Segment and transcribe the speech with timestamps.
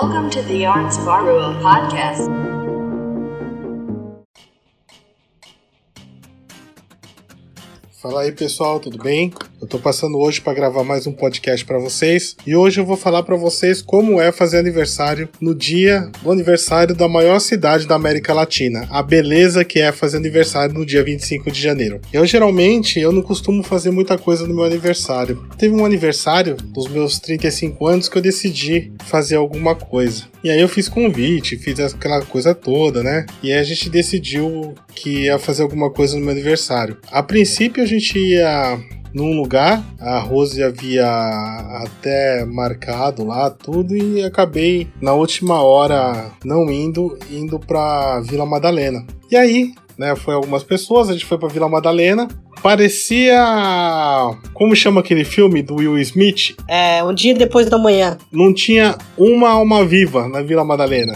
[0.00, 2.30] Welcome to the Arts Varua podcast.
[8.00, 9.34] Fala aí pessoal, tudo bem?
[9.60, 12.96] Eu tô passando hoje para gravar mais um podcast para vocês e hoje eu vou
[12.96, 17.96] falar para vocês como é fazer aniversário no dia do aniversário da maior cidade da
[17.96, 22.00] América Latina, a beleza que é fazer aniversário no dia 25 de janeiro.
[22.12, 25.44] Eu geralmente eu não costumo fazer muita coisa no meu aniversário.
[25.58, 30.24] Teve um aniversário dos meus 35 anos que eu decidi fazer alguma coisa.
[30.44, 33.26] E aí eu fiz convite, fiz aquela coisa toda, né?
[33.42, 36.98] E aí a gente decidiu que ia fazer alguma coisa no meu aniversário.
[37.10, 38.78] A princípio a gente ia
[39.12, 41.06] num lugar, a Rose havia
[41.82, 49.04] até marcado lá tudo e acabei na última hora não indo, indo pra Vila Madalena.
[49.30, 52.28] E aí, né, foi algumas pessoas, a gente foi pra Vila Madalena,
[52.62, 53.40] parecia.
[54.52, 56.54] Como chama aquele filme do Will Smith?
[56.68, 58.18] É, um dia depois da manhã.
[58.32, 61.14] Não tinha uma alma viva na Vila Madalena.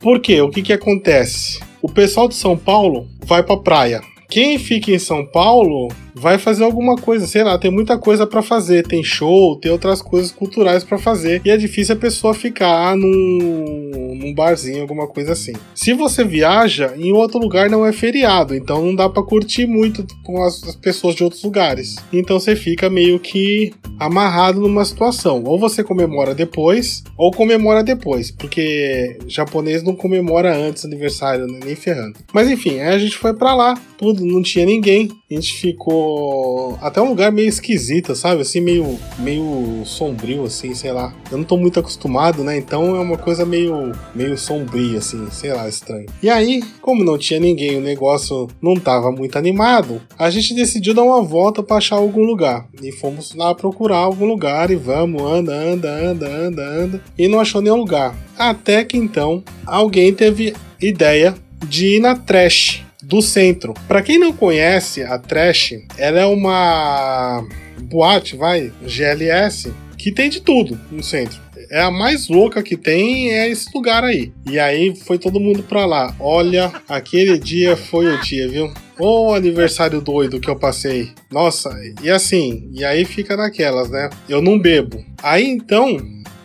[0.00, 0.40] Por quê?
[0.42, 1.60] O que que acontece?
[1.80, 4.02] O pessoal de São Paulo vai pra praia.
[4.28, 8.42] Quem fica em São Paulo vai fazer alguma coisa, sei lá, tem muita coisa para
[8.42, 12.96] fazer, tem show, tem outras coisas culturais para fazer, e é difícil a pessoa ficar
[12.96, 15.52] num, num barzinho, alguma coisa assim.
[15.74, 20.06] Se você viaja, em outro lugar não é feriado, então não dá para curtir muito
[20.22, 21.96] com as, as pessoas de outros lugares.
[22.12, 25.42] Então você fica meio que amarrado numa situação.
[25.44, 31.60] Ou você comemora depois, ou comemora depois, porque japonês não comemora antes aniversário, né?
[31.64, 32.18] nem ferrando.
[32.32, 35.10] Mas enfim, aí a gente foi para lá, tudo, não tinha ninguém.
[35.34, 38.42] A gente ficou até um lugar meio esquisito, sabe?
[38.42, 41.12] Assim, meio, meio sombrio, assim, sei lá.
[41.28, 42.56] Eu não tô muito acostumado, né?
[42.56, 46.06] Então é uma coisa meio, meio sombria, assim, sei lá, estranho.
[46.22, 50.94] E aí, como não tinha ninguém, o negócio não tava muito animado, a gente decidiu
[50.94, 52.68] dar uma volta para achar algum lugar.
[52.80, 57.02] E fomos lá procurar algum lugar e vamos, anda, anda, anda, anda, anda.
[57.18, 58.16] E não achou nenhum lugar.
[58.38, 61.34] Até que então alguém teve ideia
[61.66, 63.74] de ir na trash do centro.
[63.86, 67.46] Para quem não conhece a Trash, ela é uma
[67.82, 71.42] boate, vai, GLS, que tem de tudo no centro.
[71.70, 74.32] É a mais louca que tem, é esse lugar aí.
[74.48, 76.14] E aí foi todo mundo pra lá.
[76.20, 78.72] Olha, aquele dia foi o dia, viu?
[78.98, 81.10] O aniversário doido que eu passei.
[81.30, 81.70] Nossa,
[82.02, 84.10] e assim, e aí fica naquelas, né?
[84.28, 85.04] Eu não bebo.
[85.22, 85.96] Aí então,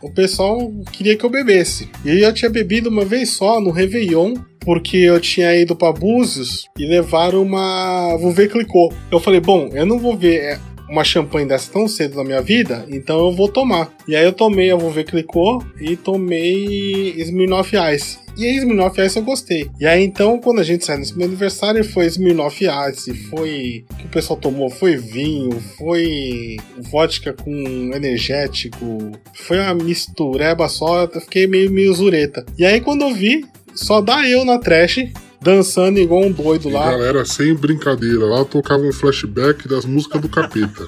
[0.00, 1.90] o pessoal queria que eu bebesse.
[2.04, 4.34] E eu tinha bebido uma vez só no Réveillon
[4.68, 8.92] porque eu tinha ido para Búzios e levaram uma Vouvet Clicô.
[9.10, 12.42] Eu falei, bom, eu não vou ver é, uma champanhe dessa tão cedo na minha
[12.42, 13.90] vida, então eu vou tomar.
[14.06, 18.18] E aí eu tomei a Vouvet Clicô e tomei Smirnoff Ice.
[18.36, 19.70] E a Smirnoff Ice eu gostei.
[19.80, 23.96] E aí então, quando a gente saiu nesse meu aniversário, foi Smirnoff Ice, foi o
[23.96, 26.58] que o pessoal tomou, foi vinho, foi
[26.90, 32.44] vodka com energético, foi uma mistureba só, eu fiquei meio, meio zureta.
[32.58, 33.46] E aí quando eu vi,
[33.78, 34.98] só dá eu na trash,
[35.40, 36.90] dançando igual um doido lá.
[36.90, 40.84] galera, sem brincadeira, lá tocava um flashback das músicas do capeta.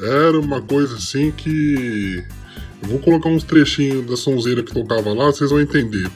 [0.00, 2.24] Era uma coisa assim que.
[2.82, 6.10] Eu vou colocar uns trechinhos da sonzeira que tocava lá, vocês vão entender.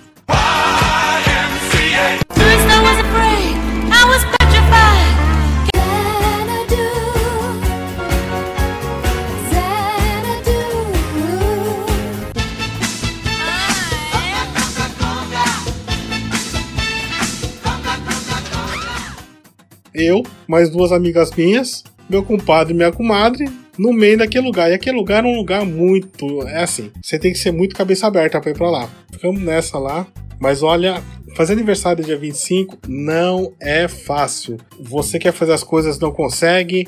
[19.97, 23.49] Eu, mais duas amigas minhas, meu compadre e minha comadre,
[23.79, 24.71] no meio daquele lugar.
[24.71, 26.43] E aquele lugar é um lugar muito.
[26.49, 28.91] É assim, você tem que ser muito cabeça aberta pra ir pra lá.
[29.13, 30.07] Ficamos nessa lá.
[30.39, 31.03] Mas olha,
[31.35, 34.59] fazer aniversário dia 25 não é fácil.
[34.79, 36.87] Você quer fazer as coisas, não consegue.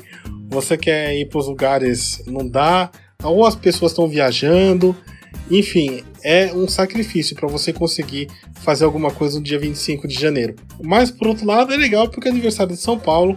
[0.49, 2.91] Você quer ir pros lugares, não dá.
[3.23, 4.95] Ou as pessoas estão viajando.
[5.49, 8.29] Enfim, é um sacrifício para você conseguir
[8.61, 10.55] fazer alguma coisa no dia 25 de janeiro.
[10.81, 13.35] Mas por outro lado é legal porque é aniversário de São Paulo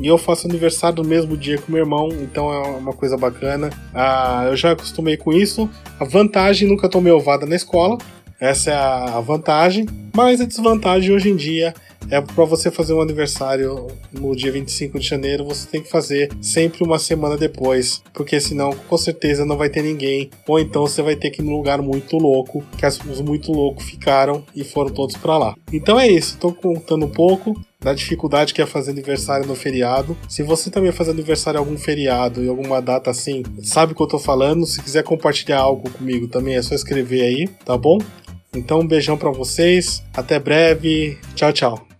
[0.00, 3.70] e eu faço aniversário no mesmo dia que meu irmão, então é uma coisa bacana.
[3.94, 5.70] Ah, eu já acostumei com isso.
[6.00, 7.98] A vantagem, nunca tomei ovada na escola.
[8.40, 9.86] Essa é a vantagem.
[10.14, 11.72] Mas a desvantagem hoje em dia
[12.10, 16.30] é para você fazer um aniversário no dia 25 de janeiro, você tem que fazer
[16.40, 21.02] sempre uma semana depois, porque senão com certeza não vai ter ninguém, ou então você
[21.02, 24.90] vai ter que ir num lugar muito louco, que os muito loucos ficaram e foram
[24.90, 25.54] todos para lá.
[25.72, 30.16] Então é isso, tô contando um pouco da dificuldade que é fazer aniversário no feriado.
[30.26, 34.02] Se você também faz aniversário em algum feriado e alguma data assim, sabe o que
[34.02, 34.64] eu tô falando.
[34.64, 37.98] Se quiser compartilhar algo comigo também é só escrever aí, tá bom?
[38.54, 41.93] Então um beijão para vocês, até breve, tchau, tchau.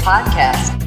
[0.00, 0.79] Podcast.